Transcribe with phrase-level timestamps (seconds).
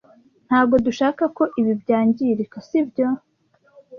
[0.47, 3.07] Ntago dushaka ko ibi byangirika, sibyo?